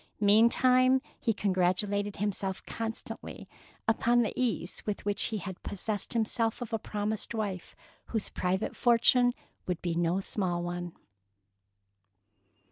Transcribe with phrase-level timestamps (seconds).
[0.19, 3.47] Meantime, he congratulated himself constantly
[3.87, 7.75] upon the ease with which he had possessed himself of a promised wife
[8.07, 9.31] whose private fortune
[9.67, 10.93] would be no small one.